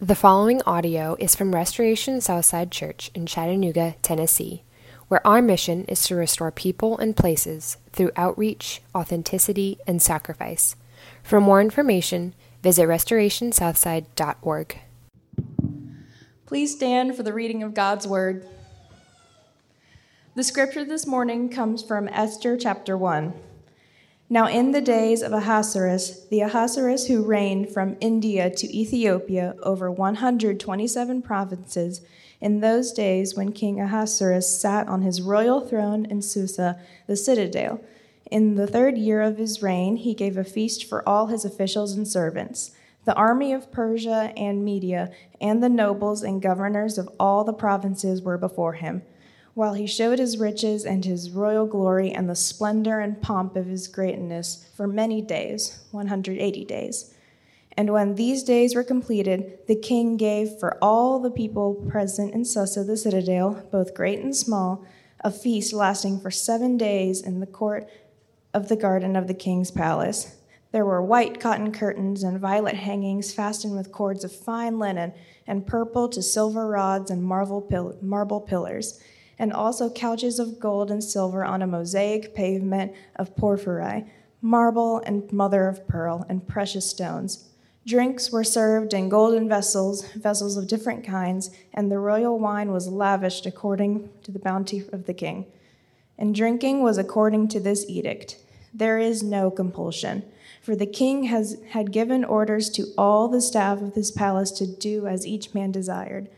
[0.00, 4.64] The following audio is from Restoration Southside Church in Chattanooga, Tennessee,
[5.06, 10.74] where our mission is to restore people and places through outreach, authenticity, and sacrifice.
[11.22, 14.78] For more information, visit restorationsouthside.org.
[16.44, 18.48] Please stand for the reading of God's Word.
[20.34, 23.32] The scripture this morning comes from Esther chapter 1.
[24.30, 29.90] Now, in the days of Ahasuerus, the Ahasuerus who reigned from India to Ethiopia over
[29.90, 32.00] 127 provinces,
[32.40, 37.80] in those days when King Ahasuerus sat on his royal throne in Susa, the citadel,
[38.30, 41.92] in the third year of his reign, he gave a feast for all his officials
[41.92, 42.70] and servants.
[43.04, 48.22] The army of Persia and Media, and the nobles and governors of all the provinces
[48.22, 49.02] were before him
[49.54, 53.66] while he showed his riches and his royal glory and the splendor and pomp of
[53.66, 57.14] his greatness for many days, 180 days.
[57.76, 62.44] And when these days were completed, the king gave for all the people present in
[62.44, 64.84] Susa the citadel, both great and small,
[65.20, 67.88] a feast lasting for seven days in the court
[68.52, 70.36] of the garden of the king's palace.
[70.70, 75.12] There were white cotton curtains and violet hangings fastened with cords of fine linen,
[75.46, 79.00] and purple to silver rods and marble, marble pillars
[79.38, 84.04] and also couches of gold and silver on a mosaic pavement of porphyry,
[84.40, 87.48] marble and mother of pearl, and precious stones.
[87.86, 92.88] Drinks were served in golden vessels, vessels of different kinds, and the royal wine was
[92.88, 95.44] lavished according to the bounty of the king.
[96.16, 98.38] And drinking was according to this edict.
[98.72, 100.24] There is no compulsion,
[100.62, 104.66] for the king has had given orders to all the staff of his palace to
[104.66, 106.28] do as each man desired.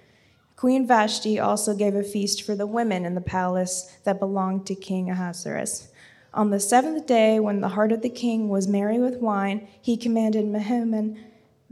[0.57, 4.75] Queen Vashti also gave a feast for the women in the palace that belonged to
[4.75, 5.89] King Ahasuerus.
[6.33, 9.99] On the seventh day, when the heart of the king was merry with wine, he
[9.99, 11.19] commanded Mehuman,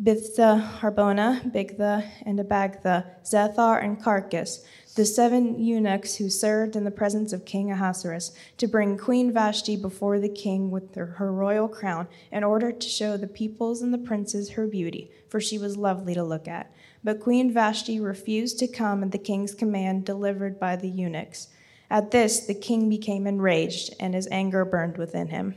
[0.03, 4.63] Biztha, Harbona, Bigtha, and Abagtha, Zethar, and Carkas,
[4.97, 9.77] the seven eunuchs who served in the presence of King Ahasuerus, to bring Queen Vashti
[9.77, 13.95] before the king with her, her royal crown, in order to show the peoples and
[13.95, 16.70] the princes her beauty, for she was lovely to look at.
[17.05, 21.48] But Queen Vashti refused to come at the king's command delivered by the eunuchs.
[21.91, 25.55] At this, the king became enraged, and his anger burned within him.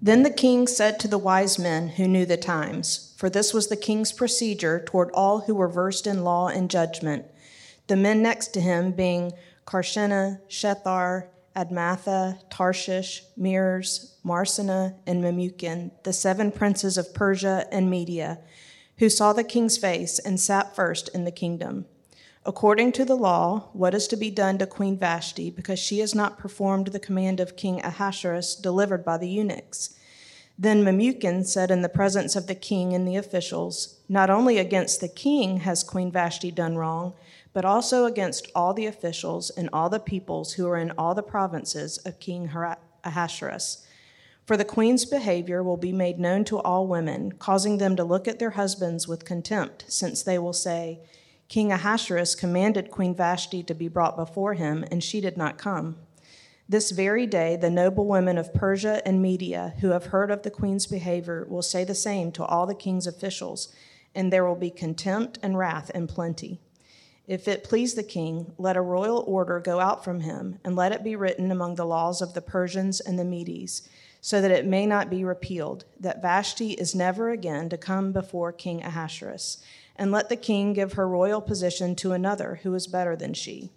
[0.00, 3.68] Then the king said to the wise men who knew the times, for this was
[3.68, 7.24] the king's procedure toward all who were versed in law and judgment,
[7.86, 9.32] the men next to him being
[9.64, 18.38] Carshena, Shethar, Admatha, Tarshish, Meres, Marsena, and Memucan, the seven princes of Persia and Media
[19.02, 21.86] who saw the king's face and sat first in the kingdom.
[22.46, 26.14] According to the law, what is to be done to Queen Vashti because she has
[26.14, 29.96] not performed the command of King Ahasuerus delivered by the eunuchs?
[30.56, 35.00] Then Memucan said in the presence of the king and the officials, Not only against
[35.00, 37.14] the king has Queen Vashti done wrong,
[37.52, 41.24] but also against all the officials and all the peoples who are in all the
[41.24, 42.48] provinces of King
[43.02, 43.84] Ahasuerus.
[44.44, 48.26] For the queen's behavior will be made known to all women, causing them to look
[48.26, 51.00] at their husbands with contempt, since they will say,
[51.48, 55.96] King Ahasuerus commanded Queen Vashti to be brought before him, and she did not come.
[56.68, 60.50] This very day, the noble women of Persia and Media who have heard of the
[60.50, 63.72] queen's behavior will say the same to all the king's officials,
[64.14, 66.58] and there will be contempt and wrath in plenty.
[67.28, 70.90] If it please the king, let a royal order go out from him, and let
[70.90, 73.88] it be written among the laws of the Persians and the Medes
[74.24, 78.52] so that it may not be repealed, that Vashti is never again to come before
[78.52, 79.58] King Ahasuerus,
[79.96, 83.72] and let the king give her royal position to another who is better than she.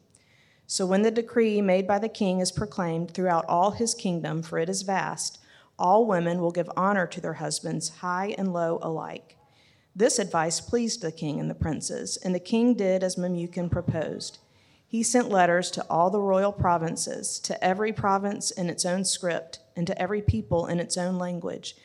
[0.68, 4.60] So when the decree made by the king is proclaimed throughout all his kingdom, for
[4.60, 5.40] it is vast,
[5.80, 9.38] all women will give honor to their husbands, high and low alike.
[9.96, 14.38] This advice pleased the king and the princes, and the king did as Memucan proposed.
[14.88, 19.60] He sent letters to all the royal provinces, to every province in its own script,
[19.76, 21.76] and to every people in its own language,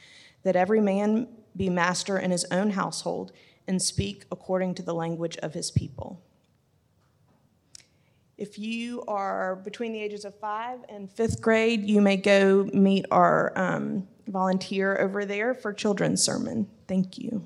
[0.43, 3.33] that every man be master in his own household
[3.67, 6.21] and speak according to the language of his people.
[8.39, 13.05] If you are between the ages of five and fifth grade, you may go meet
[13.11, 16.67] our um, volunteer over there for children's sermon.
[16.89, 17.45] Thank you.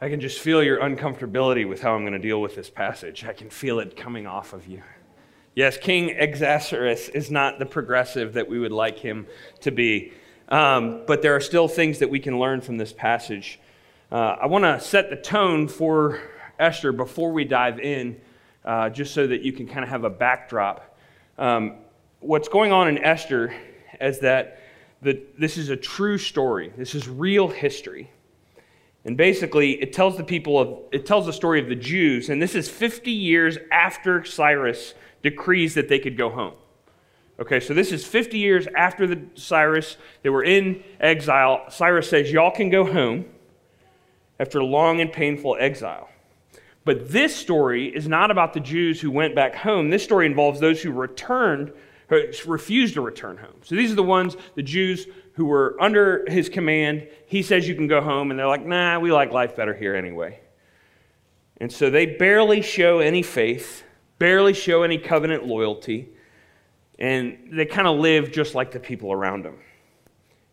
[0.00, 3.24] I can just feel your uncomfortability with how I'm going to deal with this passage.
[3.24, 4.82] I can feel it coming off of you.
[5.56, 9.26] Yes, King Ahasuerus is not the progressive that we would like him
[9.62, 10.12] to be.
[10.50, 13.58] Um, but there are still things that we can learn from this passage.
[14.12, 16.20] Uh, I want to set the tone for
[16.60, 18.20] Esther before we dive in,
[18.64, 20.96] uh, just so that you can kind of have a backdrop.
[21.38, 21.74] Um,
[22.20, 23.52] what's going on in Esther
[24.00, 24.60] is that
[25.02, 28.10] the, this is a true story, this is real history.
[29.08, 32.42] And basically, it tells the people of, it tells the story of the Jews, and
[32.42, 36.52] this is 50 years after Cyrus decrees that they could go home.
[37.40, 39.96] Okay, so this is 50 years after the Cyrus.
[40.22, 41.64] They were in exile.
[41.70, 43.24] Cyrus says, Y'all can go home
[44.38, 46.10] after long and painful exile.
[46.84, 49.88] But this story is not about the Jews who went back home.
[49.88, 51.72] This story involves those who returned,
[52.10, 53.56] who refused to return home.
[53.62, 55.06] So these are the ones, the Jews
[55.38, 57.08] who were under his command.
[57.26, 59.96] He says you can go home, and they're like, nah, we like life better here
[59.96, 60.40] anyway.
[61.60, 63.84] And so they barely show any faith,
[64.18, 66.10] barely show any covenant loyalty
[66.98, 69.56] and they kind of live just like the people around them.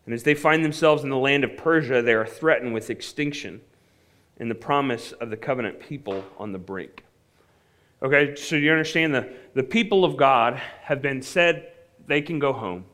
[0.04, 3.60] And as they find themselves in the land of Persia, they are threatened with extinction
[4.38, 7.04] and the promise of the covenant people on the brink.
[8.02, 11.72] Okay, so you understand the, the people of God have been said
[12.06, 12.84] they can go home.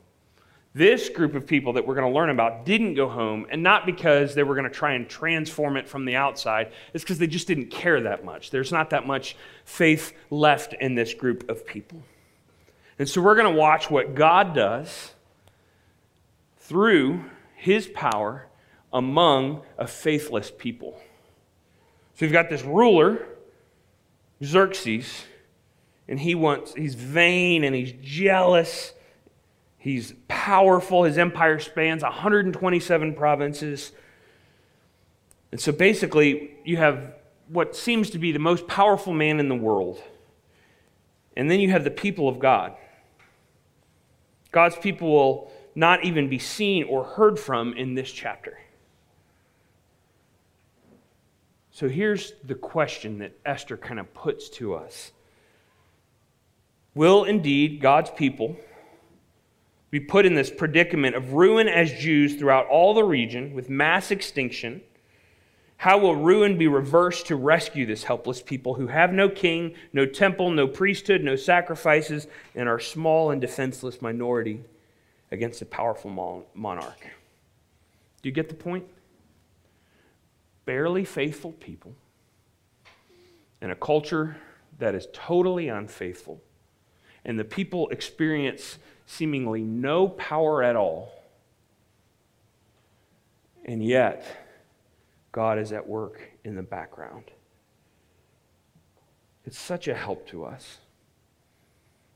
[0.75, 3.85] This group of people that we're going to learn about didn't go home, and not
[3.85, 6.71] because they were going to try and transform it from the outside.
[6.93, 8.49] It's because they just didn't care that much.
[8.49, 9.35] There's not that much
[9.65, 12.01] faith left in this group of people.
[12.97, 15.13] And so we're going to watch what God does
[16.57, 17.23] through
[17.55, 18.47] his power
[18.91, 20.99] among a faithless people.
[22.15, 23.27] So you've got this ruler,
[24.43, 25.25] Xerxes,
[26.07, 28.93] and he wants, he's vain and he's jealous.
[29.83, 31.03] He's powerful.
[31.03, 33.91] His empire spans 127 provinces.
[35.51, 37.15] And so basically, you have
[37.49, 40.01] what seems to be the most powerful man in the world.
[41.35, 42.77] And then you have the people of God.
[44.53, 48.57] God's people will not even be seen or heard from in this chapter.
[51.71, 55.11] So here's the question that Esther kind of puts to us
[56.95, 58.55] Will indeed God's people
[59.93, 64.09] be put in this predicament of ruin as Jews throughout all the region with mass
[64.09, 64.81] extinction?
[65.77, 70.07] How will ruin be reversed to rescue this helpless people who have no king, no
[70.07, 72.25] temple, no priesthood, no sacrifices,
[72.55, 74.63] and are small and defenseless minority
[75.31, 76.09] against a powerful
[76.55, 77.07] monarch?
[78.23, 78.85] Do you get the point?
[80.65, 81.93] Barely faithful people
[83.61, 84.37] in a culture
[84.79, 86.41] that is totally unfaithful,
[87.23, 88.79] and the people experience
[89.13, 91.11] seemingly no power at all.
[93.65, 94.25] And yet,
[95.31, 97.25] God is at work in the background.
[99.45, 100.79] It's such a help to us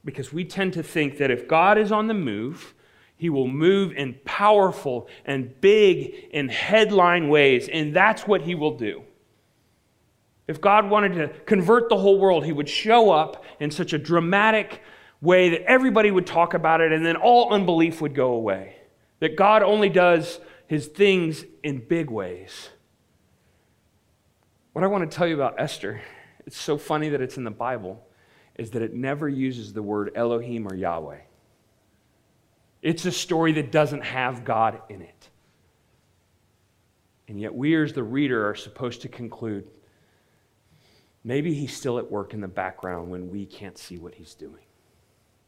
[0.05, 2.73] because we tend to think that if God is on the move,
[3.17, 8.77] he will move in powerful and big and headline ways, and that's what he will
[8.77, 9.03] do.
[10.47, 13.97] If God wanted to convert the whole world, he would show up in such a
[13.97, 14.81] dramatic
[15.21, 18.75] way that everybody would talk about it, and then all unbelief would go away.
[19.19, 22.69] That God only does his things in big ways.
[24.73, 26.01] What I want to tell you about Esther,
[26.45, 28.05] it's so funny that it's in the Bible,
[28.55, 31.21] is that it never uses the word Elohim or Yahweh.
[32.83, 35.29] It's a story that doesn't have God in it.
[37.27, 39.67] And yet, we as the reader are supposed to conclude
[41.23, 44.66] maybe he's still at work in the background when we can't see what he's doing.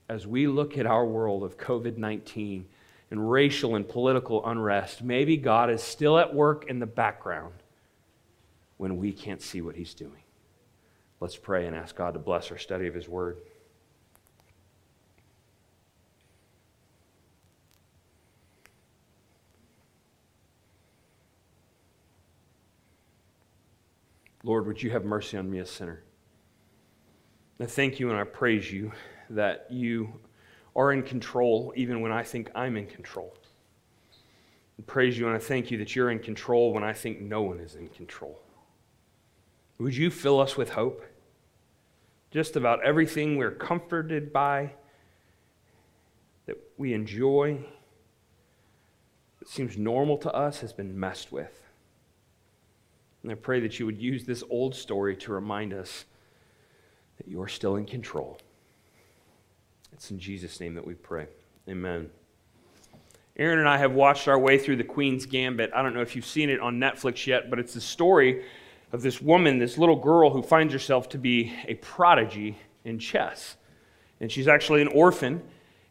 [0.10, 2.66] As we look at our world of COVID 19
[3.12, 7.54] and racial and political unrest, maybe God is still at work in the background
[8.78, 10.24] when we can't see what He's doing.
[11.20, 13.38] Let's pray and ask God to bless our study of His Word.
[24.44, 26.02] Lord, would you have mercy on me, a sinner?
[27.60, 28.92] I thank you and I praise you
[29.30, 30.14] that you
[30.76, 33.34] are in control even when I think I'm in control.
[34.80, 37.42] I praise you and I thank you that you're in control when I think no
[37.42, 38.40] one is in control.
[39.78, 41.04] Would you fill us with hope?
[42.32, 44.74] Just about everything we're comforted by,
[46.46, 47.60] that we enjoy,
[49.40, 51.64] that seems normal to us, has been messed with.
[53.24, 56.06] And I pray that you would use this old story to remind us
[57.18, 58.40] that you're still in control.
[60.00, 61.28] It's in Jesus' name that we pray.
[61.68, 62.10] Amen.
[63.36, 65.72] Aaron and I have watched our way through the Queen's Gambit.
[65.76, 68.46] I don't know if you've seen it on Netflix yet, but it's the story
[68.94, 73.58] of this woman, this little girl who finds herself to be a prodigy in chess.
[74.22, 75.44] And she's actually an orphan,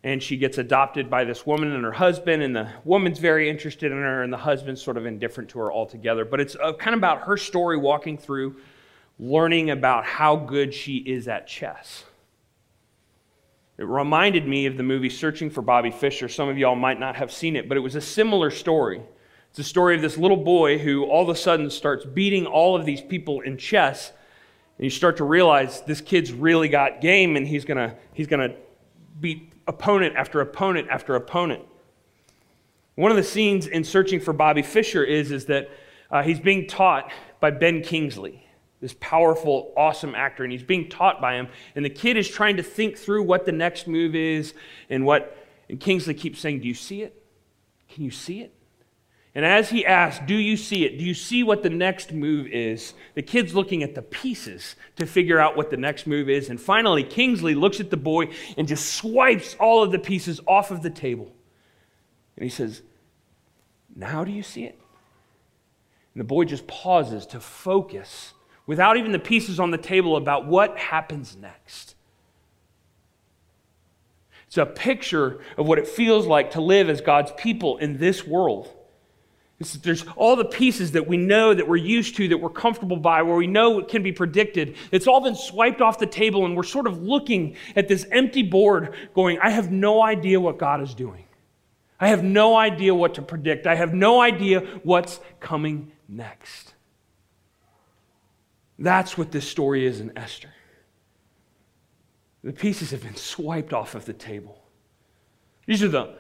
[0.03, 3.93] and she gets adopted by this woman and her husband, and the woman's very interested
[3.93, 6.25] in her, and the husband's sort of indifferent to her altogether.
[6.25, 8.57] But it's uh, kind of about her story walking through,
[9.19, 12.05] learning about how good she is at chess.
[13.79, 16.29] It reminded me of the movie Searching for Bobby Fischer.
[16.29, 19.01] Some of y'all might not have seen it, but it was a similar story.
[19.51, 22.75] It's a story of this little boy who all of a sudden starts beating all
[22.75, 24.13] of these people in chess.
[24.77, 28.57] And you start to realize this kid's really got game and he's to he's to
[29.21, 31.63] beat opponent after opponent after opponent.
[32.97, 35.71] One of the scenes in Searching for Bobby Fischer is, is that
[36.11, 38.45] uh, he's being taught by Ben Kingsley,
[38.81, 41.49] this powerful, awesome actor, and he's being taught by him.
[41.75, 44.55] And the kid is trying to think through what the next move is
[44.89, 45.37] and what.
[45.69, 47.21] And Kingsley keeps saying, Do you see it?
[47.89, 48.55] Can you see it?
[49.35, 50.99] And as he asks, Do you see it?
[50.99, 52.95] Do you see what the next move is?
[53.15, 56.49] The kid's looking at the pieces to figure out what the next move is.
[56.49, 60.71] And finally, Kingsley looks at the boy and just swipes all of the pieces off
[60.71, 61.33] of the table.
[62.37, 62.83] And he says,
[63.95, 64.79] Now do you see it?
[66.15, 68.35] And the boy just pauses to focus
[68.69, 71.97] without even the pieces on the table about what happens next.
[74.47, 78.27] It's a picture of what it feels like to live as God's people in this
[78.27, 78.73] world.
[79.83, 83.23] There's all the pieces that we know, that we're used to, that we're comfortable by,
[83.23, 84.77] where we know it can be predicted.
[84.93, 88.43] It's all been swiped off the table, and we're sort of looking at this empty
[88.43, 91.25] board going, I have no idea what God is doing.
[91.99, 93.67] I have no idea what to predict.
[93.67, 96.75] I have no idea what's coming next.
[98.79, 100.53] That's what this story is in Esther.
[102.45, 104.63] The pieces have been swiped off of the table.
[105.67, 106.15] These are the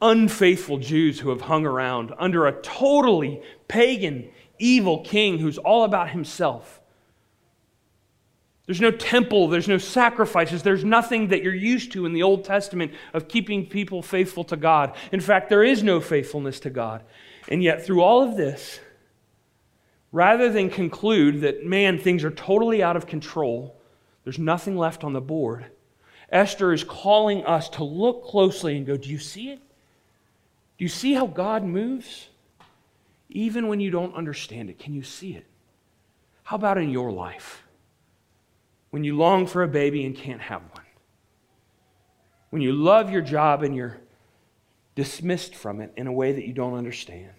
[0.00, 6.10] unfaithful Jews who have hung around under a totally pagan, evil king who's all about
[6.10, 6.80] himself.
[8.66, 12.44] There's no temple, there's no sacrifices, there's nothing that you're used to in the Old
[12.44, 14.96] Testament of keeping people faithful to God.
[15.12, 17.02] In fact, there is no faithfulness to God.
[17.48, 18.80] And yet, through all of this,
[20.14, 23.76] rather than conclude that, man, things are totally out of control,
[24.22, 25.66] there's nothing left on the board,
[26.30, 29.58] Esther is calling us to look closely and go, Do you see it?
[30.78, 32.28] Do you see how God moves?
[33.28, 35.46] Even when you don't understand it, can you see it?
[36.44, 37.64] How about in your life?
[38.90, 40.84] When you long for a baby and can't have one?
[42.50, 43.98] When you love your job and you're
[44.94, 47.32] dismissed from it in a way that you don't understand?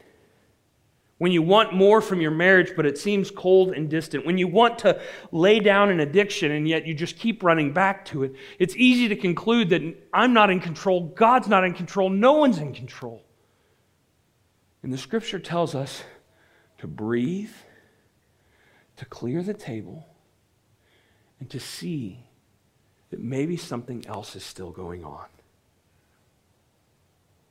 [1.17, 4.25] When you want more from your marriage, but it seems cold and distant.
[4.25, 8.03] When you want to lay down an addiction and yet you just keep running back
[8.05, 8.33] to it.
[8.59, 9.81] It's easy to conclude that
[10.13, 13.23] I'm not in control, God's not in control, no one's in control.
[14.83, 16.03] And the scripture tells us
[16.79, 17.53] to breathe,
[18.97, 20.05] to clear the table,
[21.39, 22.25] and to see
[23.09, 25.25] that maybe something else is still going on.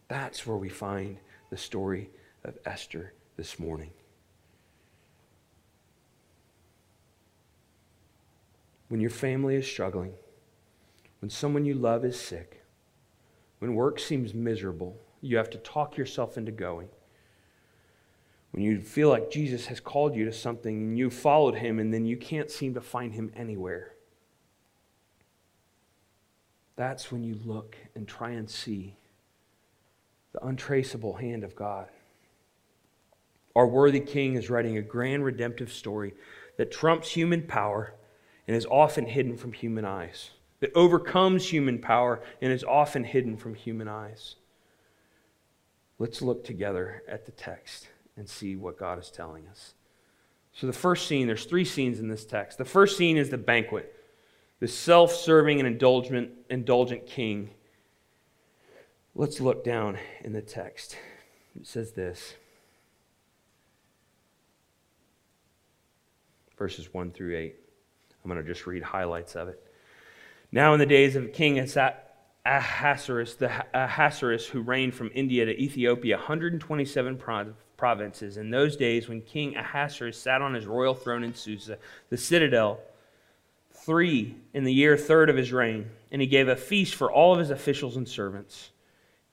[0.09, 1.16] That's where we find
[1.49, 2.11] the story
[2.44, 3.90] of Esther this morning.
[8.88, 10.12] When your family is struggling,
[11.20, 12.62] when someone you love is sick,
[13.58, 16.88] when work seems miserable, you have to talk yourself into going
[18.54, 21.92] when you feel like Jesus has called you to something and you followed him and
[21.92, 23.96] then you can't seem to find him anywhere.
[26.76, 28.94] That's when you look and try and see
[30.32, 31.88] the untraceable hand of God.
[33.56, 36.14] Our worthy king is writing a grand redemptive story
[36.56, 37.94] that trumps human power
[38.46, 40.30] and is often hidden from human eyes,
[40.61, 44.37] that overcomes human power and is often hidden from human eyes.
[45.99, 49.75] Let's look together at the text and see what God is telling us.
[50.52, 52.58] So, the first scene, there's three scenes in this text.
[52.58, 53.92] The first scene is the banquet,
[54.61, 57.50] the self serving and indulgent, indulgent king.
[59.16, 60.96] Let's look down in the text.
[61.56, 62.34] It says this
[66.56, 67.54] verses 1 through 8.
[68.25, 69.62] I'm going to just read highlights of it.
[70.50, 71.58] Now, in the days of King
[72.46, 77.20] Ahasuerus, the Ahasuerus who reigned from India to Ethiopia, 127
[77.76, 78.37] provinces.
[78.37, 82.80] In those days, when King Ahasuerus sat on his royal throne in Susa, the citadel,
[83.73, 87.32] three in the year third of his reign, and he gave a feast for all
[87.32, 88.70] of his officials and servants.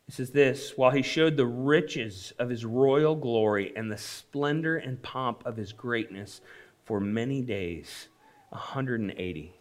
[0.08, 4.76] It says this while he showed the riches of his royal glory and the splendor
[4.76, 6.42] and pomp of his greatness
[6.84, 8.08] for many days,
[8.50, 9.54] 180,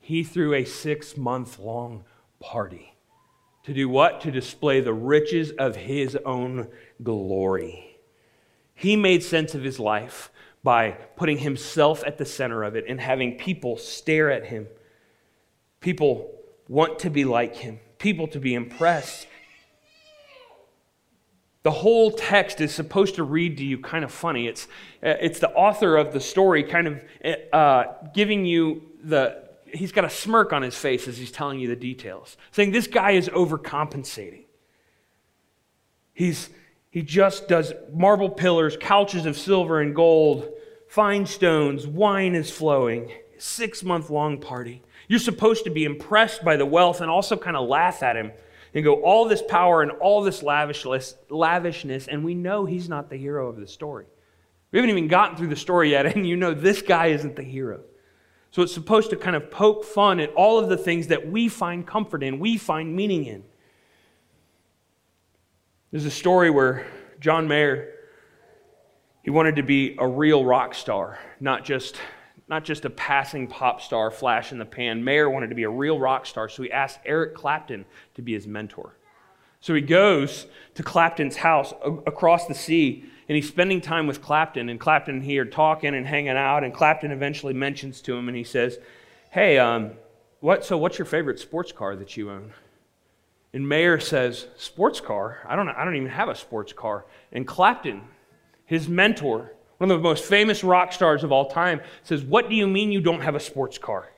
[0.00, 2.04] he threw a six month long
[2.40, 2.94] party.
[3.64, 4.20] To do what?
[4.22, 6.68] To display the riches of his own
[7.02, 7.98] glory.
[8.74, 10.30] He made sense of his life
[10.62, 14.66] by putting himself at the center of it and having people stare at him.
[15.80, 16.30] People
[16.68, 17.80] want to be like him.
[17.98, 19.26] people to be impressed.
[21.64, 24.46] The whole text is supposed to read to you kind of funny.
[24.46, 24.68] It's,
[25.00, 27.02] it's the author of the story kind of
[27.54, 31.66] uh, giving you the, he's got a smirk on his face as he's telling you
[31.66, 34.44] the details, saying this guy is overcompensating.
[36.12, 36.50] He's,
[36.90, 40.46] he just does marble pillars, couches of silver and gold,
[40.86, 44.82] fine stones, wine is flowing, six month long party.
[45.08, 48.32] You're supposed to be impressed by the wealth and also kind of laugh at him
[48.74, 53.08] and go, all this power and all this lavishness, lavishness, and we know he's not
[53.08, 54.06] the hero of the story.
[54.72, 57.42] We haven't even gotten through the story yet, and you know this guy isn't the
[57.42, 57.80] hero.
[58.50, 61.48] So it's supposed to kind of poke fun at all of the things that we
[61.48, 63.44] find comfort in, we find meaning in.
[65.90, 66.86] There's a story where
[67.20, 67.92] John Mayer,
[69.22, 71.96] he wanted to be a real rock star, not just
[72.48, 75.02] not just a passing pop star flash in the pan.
[75.02, 77.84] Mayer wanted to be a real rock star, so he asked Eric Clapton
[78.14, 78.96] to be his mentor.
[79.60, 81.72] So he goes to Clapton's house
[82.06, 84.68] across the sea, and he's spending time with Clapton.
[84.68, 88.28] And Clapton and he are talking and hanging out, and Clapton eventually mentions to him,
[88.28, 88.78] and he says,
[89.30, 89.92] "Hey, um,
[90.40, 90.66] what?
[90.66, 92.52] So what's your favorite sports car that you own?"
[93.54, 95.38] And Mayer says, "Sports car?
[95.48, 95.70] I don't.
[95.70, 98.02] I don't even have a sports car." And Clapton,
[98.66, 102.54] his mentor, one of the most famous rock stars of all time, says, What do
[102.54, 104.08] you mean you don't have a sports car?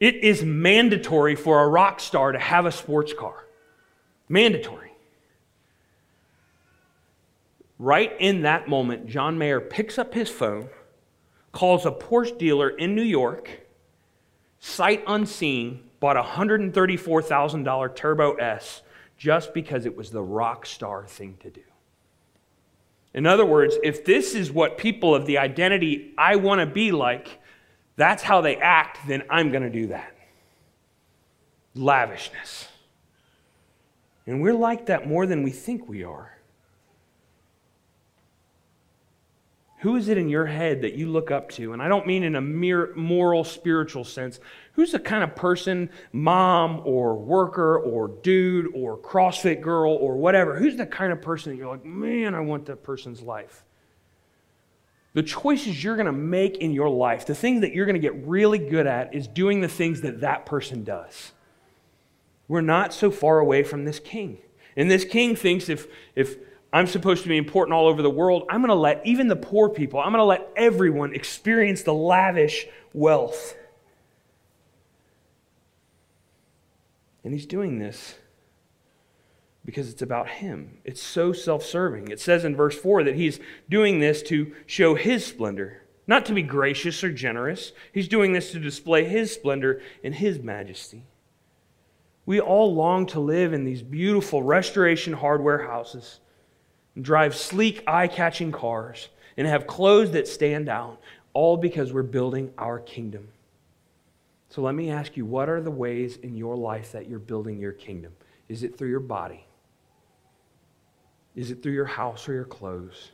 [0.00, 3.46] It is mandatory for a rock star to have a sports car.
[4.28, 4.92] Mandatory.
[7.78, 10.68] Right in that moment, John Mayer picks up his phone,
[11.52, 13.66] calls a Porsche dealer in New York,
[14.60, 18.82] sight unseen, bought a $134,000 Turbo S
[19.16, 21.62] just because it was the rock star thing to do.
[23.14, 26.90] In other words, if this is what people of the identity I want to be
[26.90, 27.40] like,
[27.96, 30.14] that's how they act, then I'm going to do that.
[31.76, 32.66] Lavishness.
[34.26, 36.33] And we're like that more than we think we are.
[39.84, 41.74] Who is it in your head that you look up to?
[41.74, 44.40] And I don't mean in a mere moral, spiritual sense.
[44.72, 50.56] Who's the kind of person, mom or worker or dude or CrossFit girl or whatever?
[50.56, 53.62] Who's the kind of person that you're like, man, I want that person's life?
[55.12, 58.00] The choices you're going to make in your life, the thing that you're going to
[58.00, 61.32] get really good at, is doing the things that that person does.
[62.48, 64.38] We're not so far away from this king.
[64.78, 66.38] And this king thinks if, if
[66.74, 68.46] I'm supposed to be important all over the world.
[68.50, 71.94] I'm going to let even the poor people, I'm going to let everyone experience the
[71.94, 73.54] lavish wealth.
[77.22, 78.16] And he's doing this
[79.64, 80.78] because it's about him.
[80.84, 82.08] It's so self serving.
[82.08, 83.38] It says in verse 4 that he's
[83.70, 87.70] doing this to show his splendor, not to be gracious or generous.
[87.92, 91.04] He's doing this to display his splendor and his majesty.
[92.26, 96.18] We all long to live in these beautiful restoration hardware houses
[97.00, 101.00] drive sleek, eye catching cars and have clothes that stand out,
[101.32, 103.28] all because we're building our kingdom.
[104.48, 107.58] So let me ask you what are the ways in your life that you're building
[107.58, 108.12] your kingdom?
[108.48, 109.44] Is it through your body?
[111.34, 113.10] Is it through your house or your clothes?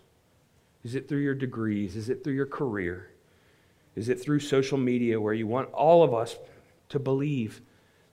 [0.85, 1.97] Is it through your degrees?
[1.97, 3.11] Is it through your career?
[3.97, 6.37] Is it through social media where you want all of us
[6.91, 7.63] to believe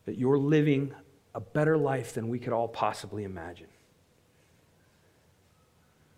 [0.05, 0.93] that you're living
[1.35, 3.67] a better life than we could all possibly imagine?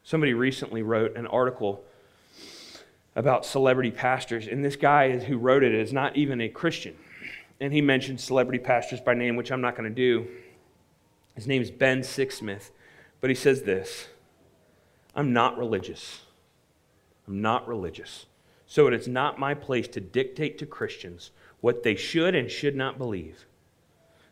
[0.10, 1.84] Somebody recently wrote an article
[3.16, 6.96] about celebrity pastors, and this guy who wrote it is not even a Christian.
[7.62, 10.28] And he mentioned celebrity pastors by name, which I'm not going to do.
[11.36, 12.72] His name is Ben Sixsmith,
[13.22, 14.08] but he says this
[15.16, 16.22] I'm not religious.
[17.28, 18.26] I'm not religious.
[18.66, 21.30] So it is not my place to dictate to Christians
[21.62, 23.46] what they should and should not believe.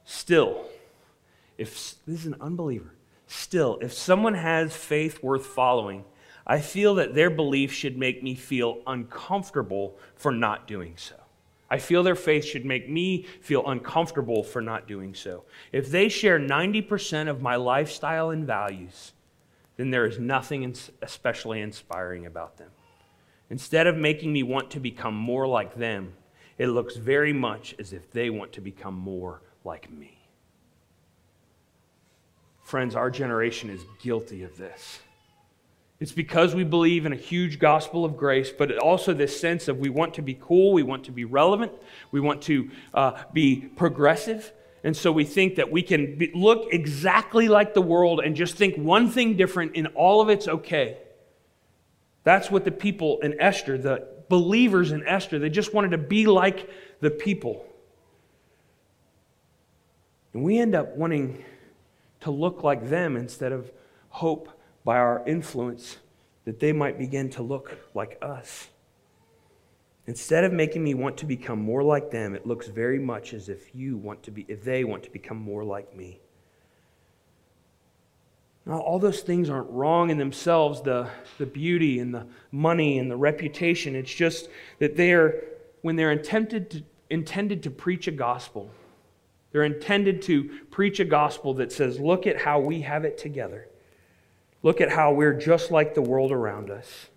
[0.05, 0.65] Still,
[1.55, 2.93] if this is an unbeliever,
[3.27, 6.05] Still, if someone has faith worth following,
[6.45, 11.15] I feel that their belief should make me feel uncomfortable for not doing so.
[11.69, 15.43] I feel their faith should make me feel uncomfortable for not doing so.
[15.73, 19.11] If they share 90% of my lifestyle and values,
[19.75, 22.71] then there is nothing especially inspiring about them.
[23.49, 26.13] Instead of making me want to become more like them,
[26.57, 30.16] it looks very much as if they want to become more like me.
[32.67, 34.99] Friends, our generation is guilty of this.
[36.01, 39.77] It's because we believe in a huge gospel of grace, but also this sense of
[39.77, 41.71] we want to be cool, we want to be relevant,
[42.11, 44.51] we want to uh, be progressive.
[44.83, 48.55] And so we think that we can be, look exactly like the world and just
[48.55, 50.97] think one thing different and all of it's okay.
[52.25, 56.25] That's what the people in Esther, the believers in Esther, they just wanted to be
[56.25, 57.65] like the people.
[60.33, 61.45] And we end up wanting
[62.21, 63.71] to look like them instead of
[64.09, 64.49] hope
[64.83, 65.97] by our influence
[66.45, 68.69] that they might begin to look like us.
[70.05, 73.49] Instead of making me want to become more like them, it looks very much as
[73.49, 76.21] if you want to be if they want to become more like me.
[78.65, 83.09] Now, all those things aren't wrong in themselves, the, the beauty and the money and
[83.09, 83.95] the reputation.
[83.95, 84.49] It's just
[84.79, 85.41] that they are,
[85.83, 88.69] when they're intended to, intended to preach a gospel,
[89.51, 93.67] they're intended to preach a gospel that says, look at how we have it together.
[94.63, 97.07] Look at how we're just like the world around us.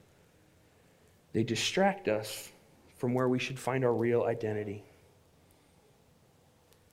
[1.33, 2.51] They distract us
[2.97, 4.85] from where we should find our real identity.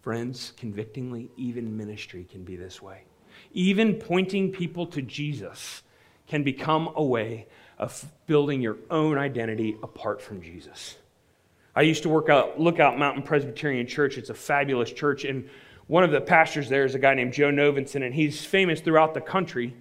[0.02, 3.04] Friends, convictingly, even ministry can be this way.
[3.54, 5.84] Even pointing people to Jesus
[6.28, 7.48] can become a way
[7.78, 10.98] of building your own identity apart from Jesus.
[11.78, 14.18] I used to work out Lookout Mountain Presbyterian Church.
[14.18, 15.48] It's a fabulous church, and
[15.86, 19.14] one of the pastors there is a guy named Joe Novenson, and he's famous throughout
[19.14, 19.76] the country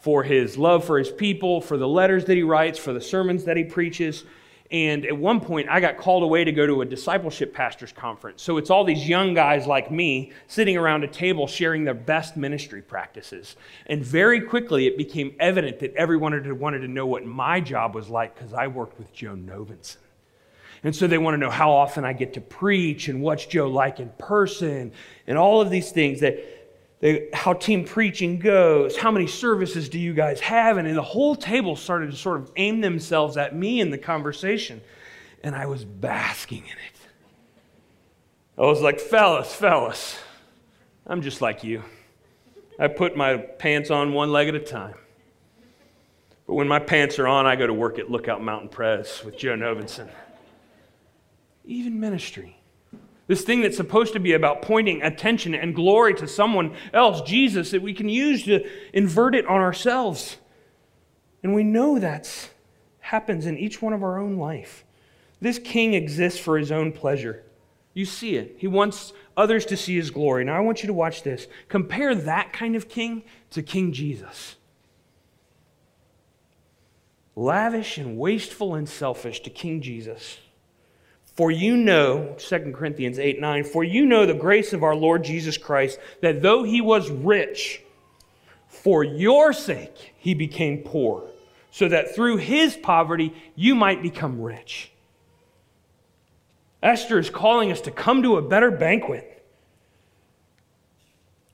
[0.00, 3.44] for his love for his people, for the letters that he writes, for the sermons
[3.44, 4.24] that he preaches.
[4.70, 8.42] And at one point, I got called away to go to a discipleship pastors conference.
[8.42, 12.38] So it's all these young guys like me sitting around a table sharing their best
[12.38, 13.56] ministry practices.
[13.88, 18.08] And very quickly, it became evident that everyone wanted to know what my job was
[18.08, 19.98] like because I worked with Joe Novenson.
[20.82, 23.68] And so they want to know how often I get to preach and what's Joe
[23.68, 24.92] like in person
[25.26, 26.38] and all of these things that
[27.00, 30.78] they, how team preaching goes, how many services do you guys have?
[30.78, 34.80] And the whole table started to sort of aim themselves at me in the conversation.
[35.42, 36.96] And I was basking in it.
[38.58, 40.18] I was like, fellas, fellas,
[41.06, 41.82] I'm just like you.
[42.78, 44.94] I put my pants on one leg at a time.
[46.46, 49.36] But when my pants are on, I go to work at Lookout Mountain Press with
[49.36, 50.08] Joe Novenson.
[51.66, 52.56] Even ministry
[53.26, 57.72] this thing that's supposed to be about pointing attention and glory to someone else, Jesus,
[57.72, 60.36] that we can use to invert it on ourselves.
[61.42, 62.50] And we know that
[63.00, 64.84] happens in each one of our own life.
[65.40, 67.42] This king exists for his own pleasure.
[67.94, 68.56] You see it.
[68.58, 70.44] He wants others to see his glory.
[70.44, 71.48] Now, I want you to watch this.
[71.68, 74.56] Compare that kind of king to King Jesus.
[77.34, 80.38] Lavish and wasteful and selfish to King Jesus.
[81.36, 85.22] For you know, 2 Corinthians 8 9, for you know the grace of our Lord
[85.22, 87.82] Jesus Christ, that though he was rich,
[88.68, 91.28] for your sake he became poor,
[91.70, 94.90] so that through his poverty you might become rich.
[96.82, 99.44] Esther is calling us to come to a better banquet.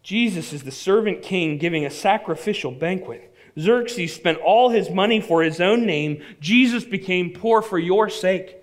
[0.04, 3.34] Jesus is the servant king giving a sacrificial banquet.
[3.58, 6.22] Xerxes spent all his money for his own name.
[6.40, 8.61] Jesus became poor for your sake.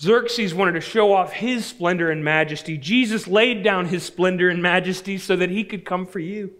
[0.00, 2.78] Xerxes wanted to show off his splendor and majesty.
[2.78, 6.52] Jesus laid down his splendor and majesty so that he could come for you.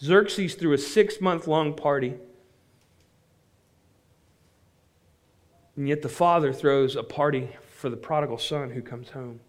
[0.00, 2.14] Xerxes threw a six month long party.
[5.76, 9.40] And yet the father throws a party for the prodigal son who comes home.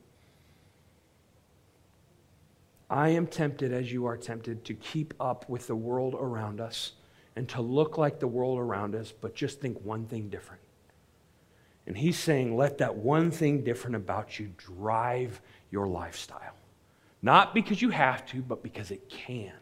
[2.90, 6.94] I am tempted, as you are tempted, to keep up with the world around us
[7.38, 10.62] and to look like the world around us, but just think one thing different.
[11.88, 16.54] And he's saying, let that one thing different about you drive your lifestyle.
[17.22, 19.54] Not because you have to, but because it can.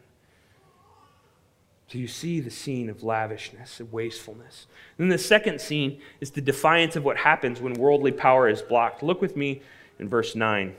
[1.86, 4.66] So you see the scene of lavishness and wastefulness.
[4.98, 9.04] then the second scene is the defiance of what happens when worldly power is blocked.
[9.04, 9.62] Look with me
[10.00, 10.74] in verse 9.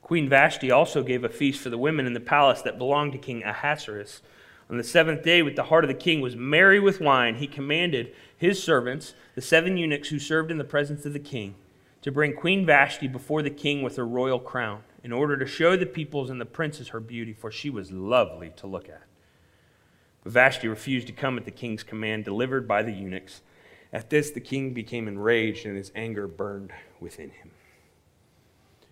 [0.00, 3.18] Queen Vashti also gave a feast for the women in the palace that belonged to
[3.18, 4.22] King Ahasuerus.
[4.70, 7.46] On the seventh day, with the heart of the king was merry with wine, he
[7.46, 11.54] commanded his servants, the seven eunuchs who served in the presence of the king,
[12.02, 15.74] to bring Queen Vashti before the king with her royal crown, in order to show
[15.74, 19.04] the peoples and the princes her beauty, for she was lovely to look at.
[20.22, 23.40] But Vashti refused to come at the king's command delivered by the eunuchs.
[23.90, 27.52] At this, the king became enraged, and his anger burned within him.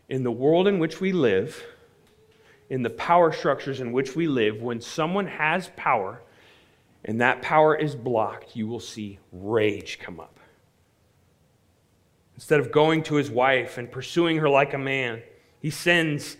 [0.09, 1.63] In the world in which we live,
[2.69, 6.21] in the power structures in which we live, when someone has power
[7.05, 10.41] and that power is blocked, you will see rage come up.
[12.35, 15.23] Instead of going to his wife and pursuing her like a man,
[15.61, 16.37] he sends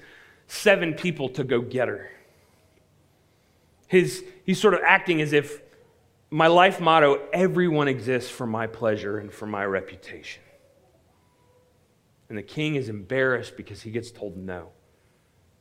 [0.47, 2.11] seven people to go get her.
[3.87, 5.63] His, he's sort of acting as if
[6.29, 10.43] my life motto everyone exists for my pleasure and for my reputation.
[12.29, 14.71] And the king is embarrassed because he gets told no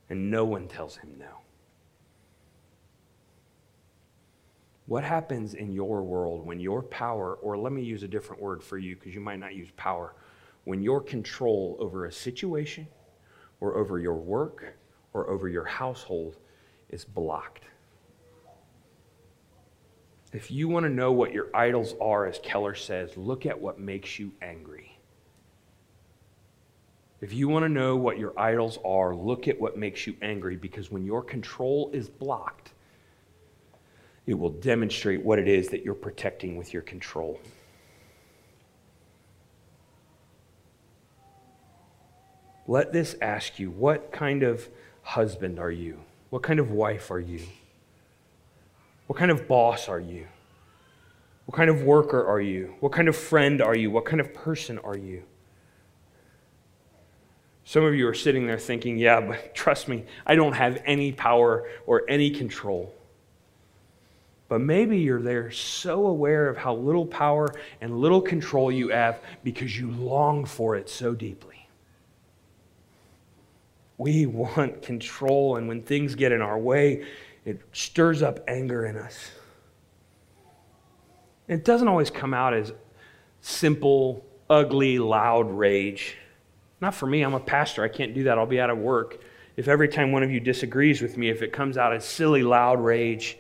[0.09, 1.41] and no one tells him no.
[4.87, 8.63] What happens in your world when your power, or let me use a different word
[8.63, 10.13] for you because you might not use power,
[10.63, 12.87] when your control over a situation
[13.59, 14.75] or over your work
[15.13, 16.37] or over your household
[16.89, 17.63] is blocked.
[20.33, 23.79] If you want to know what your idols are, as Keller says, look at what
[23.79, 24.94] makes you angry.
[27.21, 30.57] If you want to know what your idols are, look at what makes you angry
[30.57, 32.73] because when your control is blocked,
[34.25, 37.39] it will demonstrate what it is that you're protecting with your control.
[42.67, 44.67] Let this ask you what kind of
[45.03, 45.99] husband are you?
[46.31, 47.41] What kind of wife are you?
[49.07, 50.25] What kind of boss are you?
[51.45, 52.73] What kind of worker are you?
[52.79, 53.91] What kind of friend are you?
[53.91, 55.23] What kind of person are you?
[57.67, 61.11] Some of you are sitting there thinking, yeah, but trust me, I don't have any
[61.11, 62.93] power or any control.
[64.47, 67.49] But maybe you're there so aware of how little power
[67.81, 71.67] and little control you have because you long for it so deeply.
[73.97, 77.05] We want control, and when things get in our way,
[77.45, 79.31] it stirs up anger in us.
[81.47, 82.73] It doesn't always come out as
[83.41, 86.17] simple, ugly, loud rage.
[86.85, 87.83] Not for me, I'm a pastor.
[87.83, 88.37] I can't do that.
[88.37, 89.19] I'll be out of work.
[89.57, 92.43] If every time one of you disagrees with me, if it comes out as silly,
[92.43, 93.39] loud rage,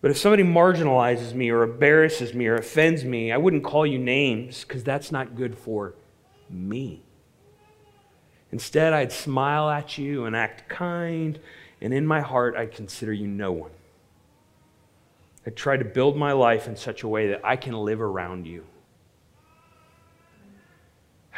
[0.00, 4.00] but if somebody marginalizes me or embarrasses me or offends me, I wouldn't call you
[4.00, 5.94] names because that's not good for
[6.48, 7.04] me.
[8.50, 11.38] Instead, I'd smile at you and act kind,
[11.80, 13.70] and in my heart, I'd consider you no one.
[15.46, 18.48] I'd try to build my life in such a way that I can live around
[18.48, 18.64] you.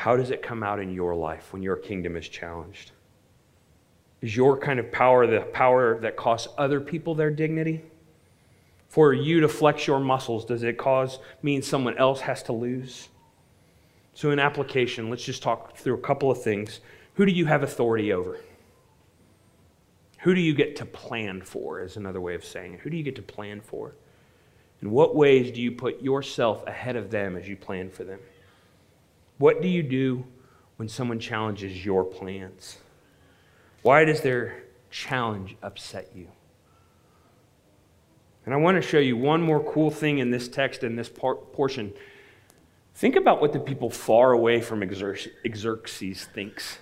[0.03, 2.91] How does it come out in your life when your kingdom is challenged?
[4.21, 7.83] Is your kind of power the power that costs other people their dignity?
[8.89, 13.11] For you to flex your muscles, does it cause mean someone else has to lose?
[14.13, 16.81] So, in application, let's just talk through a couple of things.
[17.15, 18.41] Who do you have authority over?
[20.23, 22.81] Who do you get to plan for, is another way of saying it.
[22.81, 23.95] Who do you get to plan for?
[24.81, 28.19] In what ways do you put yourself ahead of them as you plan for them?
[29.39, 30.25] What do you do
[30.77, 32.79] when someone challenges your plans?
[33.83, 36.29] Why does their challenge upset you?
[38.45, 41.09] And I want to show you one more cool thing in this text, in this
[41.09, 41.93] par- portion.
[42.95, 46.79] Think about what the people far away from Xerxes thinks.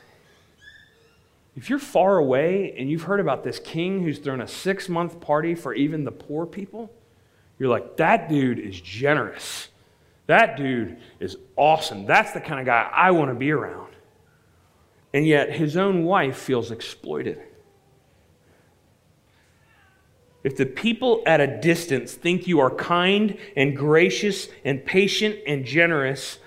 [1.56, 5.20] If you're far away and you've heard about this king who's thrown a six month
[5.20, 6.92] party for even the poor people,
[7.58, 9.68] you're like, that dude is generous.
[10.30, 12.06] That dude is awesome.
[12.06, 13.92] That's the kind of guy I want to be around.
[15.12, 17.40] And yet his own wife feels exploited.
[20.44, 25.64] If the people at a distance think you are kind and gracious and patient and
[25.64, 26.38] generous,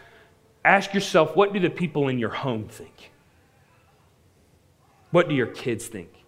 [0.64, 3.12] ask yourself what do the people in your home think?
[5.12, 6.24] What do your kids think?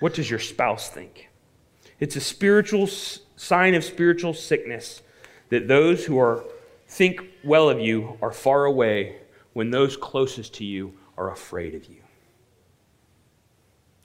[0.00, 1.28] What does your spouse think?
[2.00, 5.02] It's a spiritual sign of spiritual sickness
[5.52, 6.44] that those who are
[6.88, 9.16] think well of you are far away
[9.52, 12.02] when those closest to you are afraid of you.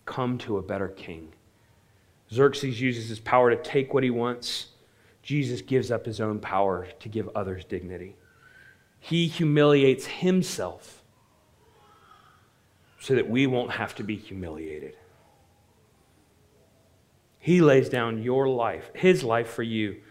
[0.05, 1.33] Come to a better king
[2.31, 4.67] Xerxes uses his power to take what he wants.
[5.21, 8.15] Jesus gives up his own power to give others dignity.
[8.99, 11.03] He humiliates himself
[12.99, 14.95] so that we won't have to be humiliated.
[17.39, 20.01] He lays down your life, his life for you,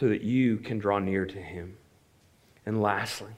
[0.00, 1.76] so that you can draw near to him.
[2.64, 3.32] And lastly,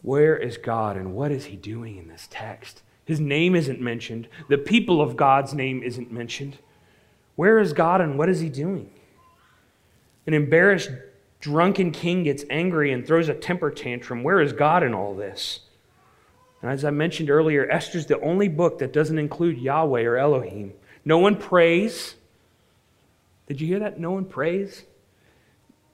[0.00, 2.82] where is God and what is he doing in this text?
[3.04, 4.28] His name isn't mentioned.
[4.48, 6.58] The people of God's name isn't mentioned.
[7.34, 8.90] Where is God and what is he doing?
[10.26, 10.90] An embarrassed,
[11.40, 14.22] drunken king gets angry and throws a temper tantrum.
[14.22, 15.60] Where is God in all this?
[16.62, 20.74] And as I mentioned earlier, Esther's the only book that doesn't include Yahweh or Elohim.
[21.04, 22.14] No one prays.
[23.46, 23.98] Did you hear that?
[23.98, 24.84] No one prays.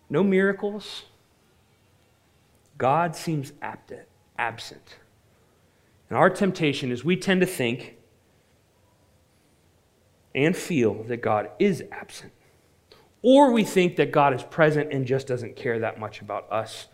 [0.08, 1.04] No miracles.
[2.78, 3.52] God seems
[4.38, 4.96] absent.
[6.08, 7.96] And our temptation is we tend to think
[10.34, 12.32] and feel that God is absent.
[13.22, 16.88] Or we think that God is present and just doesn't care that much about us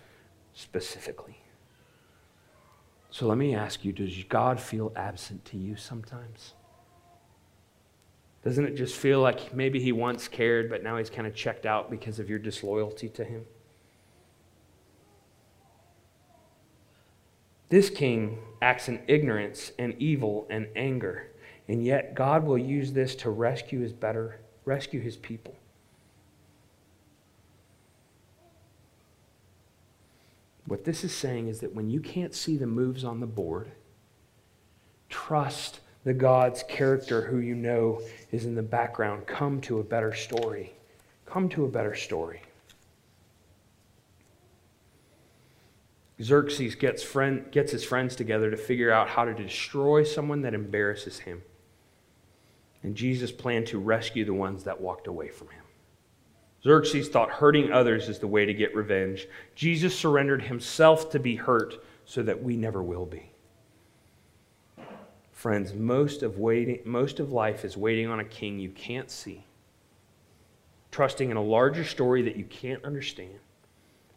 [0.53, 1.39] specifically.
[3.11, 6.55] So let me ask you does God feel absent to you sometimes?
[8.47, 11.67] Doesn't it just feel like maybe he once cared, but now he's kind of checked
[11.67, 13.45] out because of your disloyalty to him?
[17.71, 21.33] This king acts in ignorance and evil and anger,
[21.67, 25.57] and yet God will use this to rescue his better, rescue his people.
[30.67, 33.73] What this is saying is that when you can't see the moves on the board,
[35.09, 39.27] trust the God's character who you know is in the background.
[39.27, 40.73] Come to a better story.
[41.27, 42.43] Come to a better story.
[46.23, 50.55] Xerxes gets, friend, gets his friends together to figure out how to destroy someone that
[50.55, 51.43] embarrasses him.
[52.85, 55.65] And Jesus planned to rescue the ones that walked away from him.
[56.63, 59.27] Xerxes thought hurting others is the way to get revenge.
[59.57, 63.33] Jesus surrendered himself to be hurt so that we never will be.
[65.37, 69.45] Friends, most of, waiting, most of life is waiting on a king you can't see,
[70.91, 73.39] trusting in a larger story that you can't understand,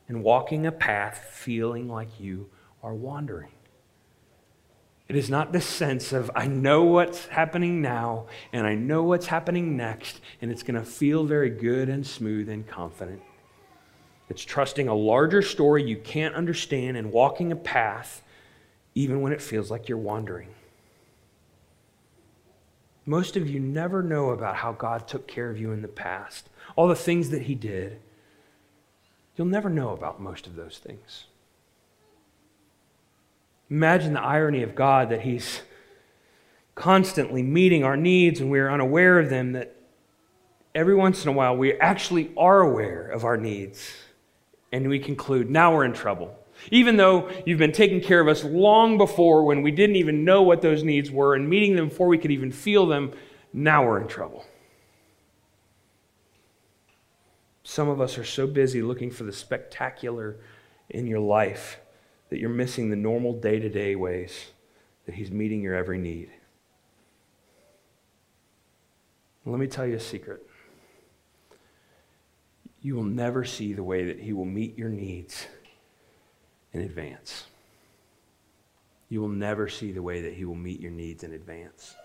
[0.07, 2.49] and walking a path feeling like you
[2.81, 3.51] are wandering.
[5.09, 9.27] It is not the sense of, I know what's happening now, and I know what's
[9.27, 13.21] happening next, and it's going to feel very good and smooth and confident.
[14.29, 18.21] It's trusting a larger story you can't understand and walking a path
[18.95, 20.55] even when it feels like you're wandering.
[23.09, 26.47] Most of you never know about how God took care of you in the past,
[26.75, 27.97] all the things that He did.
[29.35, 31.25] You'll never know about most of those things.
[33.67, 35.63] Imagine the irony of God that He's
[36.75, 39.75] constantly meeting our needs and we're unaware of them, that
[40.75, 43.91] every once in a while we actually are aware of our needs
[44.71, 46.37] and we conclude, now we're in trouble.
[46.71, 50.41] Even though you've been taking care of us long before when we didn't even know
[50.41, 53.11] what those needs were and meeting them before we could even feel them,
[53.53, 54.45] now we're in trouble.
[57.63, 60.37] Some of us are so busy looking for the spectacular
[60.89, 61.79] in your life
[62.29, 64.47] that you're missing the normal day to day ways
[65.05, 66.29] that He's meeting your every need.
[69.45, 70.45] Let me tell you a secret.
[72.81, 75.47] You will never see the way that He will meet your needs
[76.73, 77.45] in advance.
[79.09, 81.95] You will never see the way that He will meet your needs in advance.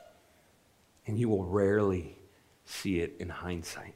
[1.07, 2.17] And you will rarely
[2.65, 3.95] see it in hindsight.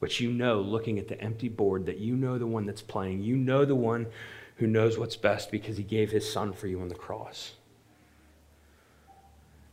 [0.00, 3.22] But you know, looking at the empty board, that you know the one that's playing.
[3.22, 4.06] You know the one
[4.56, 7.52] who knows what's best because he gave his son for you on the cross.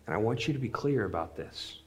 [0.05, 1.80] And I want you to be clear about this.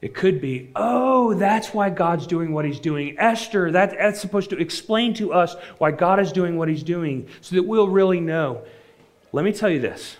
[0.00, 3.18] It could be, oh, that's why God's doing what he's doing.
[3.18, 7.28] Esther, that, that's supposed to explain to us why God is doing what he's doing
[7.40, 8.62] so that we'll really know.
[9.32, 10.16] Let me tell you this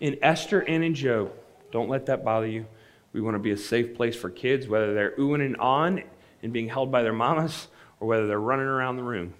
[0.00, 1.32] in Esther and in Job,
[1.70, 2.66] don't let that bother you.
[3.12, 6.02] We want to be a safe place for kids, whether they're oohing and on
[6.42, 7.68] and being held by their mamas
[8.00, 9.34] or whether they're running around the room.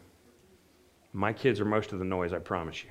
[1.12, 2.90] My kids are most of the noise, I promise you.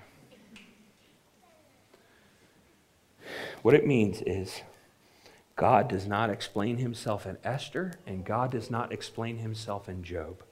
[3.61, 4.61] What it means is
[5.55, 10.43] God does not explain himself in Esther, and God does not explain himself in Job.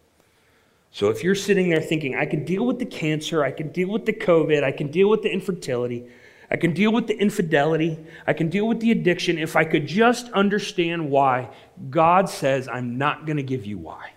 [0.92, 3.90] So if you're sitting there thinking, I can deal with the cancer, I can deal
[3.90, 6.08] with the COVID, I can deal with the infertility,
[6.52, 9.88] I can deal with the infidelity, I can deal with the addiction, if I could
[9.88, 11.50] just understand why,
[11.90, 14.12] God says, I'm not going to give you why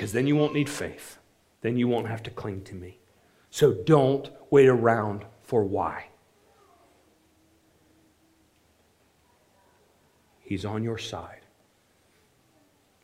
[0.00, 1.18] because then you won't need faith.
[1.60, 2.96] Then you won't have to cling to me.
[3.50, 6.06] So don't wait around for why.
[10.50, 11.42] He's on your side.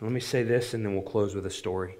[0.00, 1.94] Let me say this and then we'll close with a story.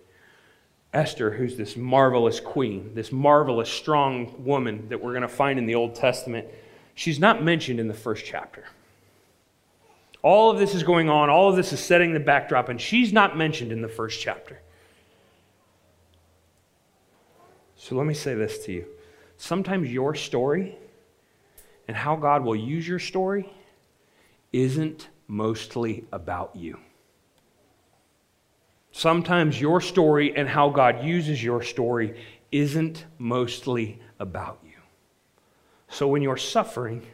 [0.93, 5.67] Esther, who's this marvelous queen, this marvelous, strong woman that we're going to find in
[5.67, 6.49] the Old Testament,
[6.97, 8.65] she's not mentioned in the first chapter.
[10.21, 13.13] All of this is going on, all of this is setting the backdrop, and she's
[13.13, 14.61] not mentioned in the first chapter.
[17.77, 18.87] So let me say this to you.
[19.37, 20.77] Sometimes your story
[21.87, 23.49] and how God will use your story
[24.53, 26.79] isn't mostly about you.
[28.93, 32.19] Sometimes your story and how God uses your story
[32.51, 34.79] isn't mostly about you.
[35.89, 37.07] So when you're suffering,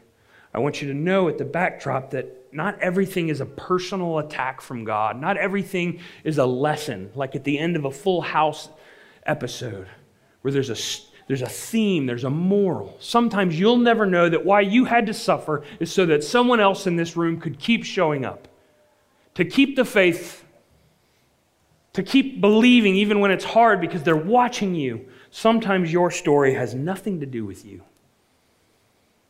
[0.55, 4.61] I want you to know at the backdrop that not everything is a personal attack
[4.61, 5.21] from God.
[5.21, 8.69] Not everything is a lesson, like at the end of a full house
[9.25, 9.89] episode
[10.43, 10.77] where there's a,
[11.27, 12.97] there's a theme, there's a moral.
[13.01, 16.87] Sometimes you'll never know that why you had to suffer is so that someone else
[16.87, 18.49] in this room could keep showing up,
[19.35, 20.45] to keep the faith,
[21.93, 25.07] to keep believing even when it's hard because they're watching you.
[25.31, 27.83] Sometimes your story has nothing to do with you.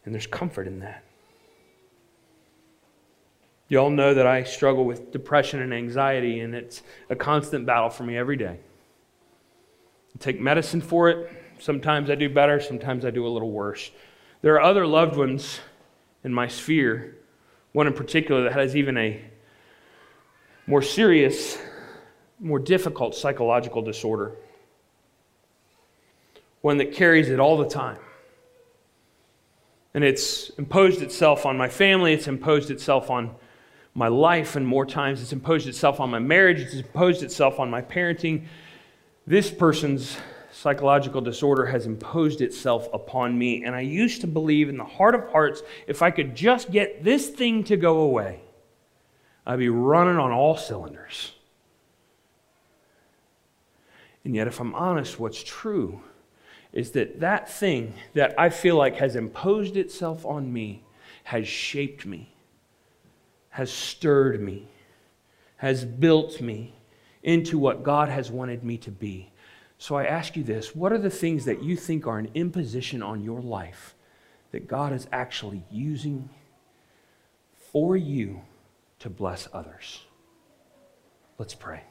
[0.05, 1.05] And there's comfort in that.
[3.69, 7.89] You all know that I struggle with depression and anxiety, and it's a constant battle
[7.89, 8.59] for me every day.
[10.15, 11.42] I take medicine for it.
[11.59, 13.91] Sometimes I do better, sometimes I do a little worse.
[14.43, 15.61] There are other loved ones
[16.25, 17.17] in my sphere,
[17.73, 19.21] one in particular that has even a
[20.67, 21.59] more serious
[22.43, 24.33] more difficult psychological disorder,
[26.61, 27.99] one that carries it all the time.
[29.95, 33.35] And it's imposed itself on my family, it's imposed itself on
[33.95, 37.71] my life, and more times it's imposed itself on my marriage, it's imposed itself on
[37.71, 38.47] my parenting.
[39.27, 40.17] This person's
[40.53, 43.65] psychological disorder has imposed itself upon me.
[43.65, 47.03] And I used to believe in the heart of hearts, if I could just get
[47.03, 48.41] this thing to go away,
[49.47, 51.33] I'd be running on all cylinders.
[54.25, 56.03] And yet, if I'm honest, what's true
[56.73, 60.85] is that that thing that I feel like has imposed itself on me
[61.25, 62.33] has shaped me,
[63.51, 64.69] has stirred me,
[65.57, 66.75] has built me
[67.23, 69.32] into what God has wanted me to be.
[69.83, 73.03] So I ask you this what are the things that you think are an imposition
[73.03, 73.97] on your life
[74.53, 76.31] that God is actually using
[77.73, 78.43] for you
[79.01, 80.03] to bless others?
[81.37, 81.83] Let's pray.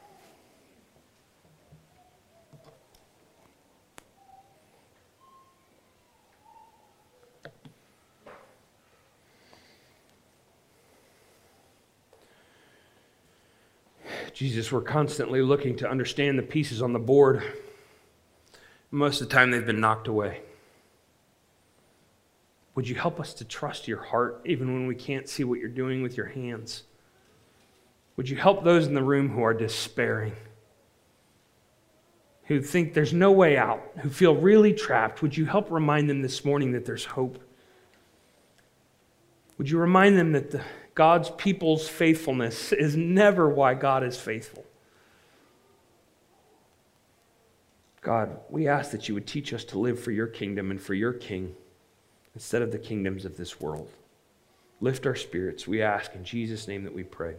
[14.32, 17.42] Jesus, we're constantly looking to understand the pieces on the board.
[18.92, 20.42] Most of the time, they've been knocked away.
[22.76, 25.68] Would you help us to trust your heart even when we can't see what you're
[25.68, 26.84] doing with your hands?
[28.16, 30.36] Would you help those in the room who are despairing,
[32.44, 35.22] who think there's no way out, who feel really trapped?
[35.22, 37.42] Would you help remind them this morning that there's hope?
[39.58, 40.62] Would you remind them that the
[40.94, 44.64] God's people's faithfulness is never why God is faithful.
[48.02, 50.92] God, we ask that you would teach us to live for your kingdom and for
[50.92, 51.54] your king
[52.34, 53.88] instead of the kingdoms of this world.
[54.80, 57.36] Lift our spirits, we ask in Jesus' name that we pray.